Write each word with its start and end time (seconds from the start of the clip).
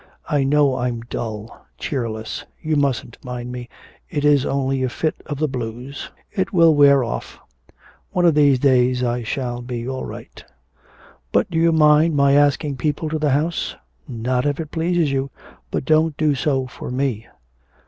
I 0.27 0.43
know 0.43 0.77
I'm 0.77 1.01
dull, 1.01 1.63
cheerless; 1.77 2.43
you 2.59 2.75
mustn't 2.75 3.23
mind 3.23 3.51
me, 3.51 3.69
it 4.09 4.25
is 4.25 4.47
only 4.47 4.81
a 4.81 4.89
fit 4.89 5.13
of 5.27 5.37
the 5.37 5.47
blues; 5.47 6.09
it 6.31 6.51
will 6.51 6.73
wear 6.73 7.03
off. 7.03 7.37
One 8.09 8.25
of 8.25 8.33
these 8.33 8.57
days 8.57 9.03
I 9.03 9.21
shall 9.21 9.61
be 9.61 9.87
all 9.87 10.05
right.' 10.07 10.43
'But 11.31 11.51
do 11.51 11.59
you 11.59 11.71
mind 11.71 12.15
my 12.15 12.31
asking 12.33 12.77
people 12.77 13.09
to 13.09 13.19
the 13.19 13.29
house?' 13.29 13.75
'Not 14.07 14.47
if 14.47 14.59
it 14.59 14.71
pleases 14.71 15.11
you. 15.11 15.29
But 15.69 15.85
don't 15.85 16.17
do 16.17 16.33
so 16.33 16.65
for 16.65 16.89
me.' 16.89 17.27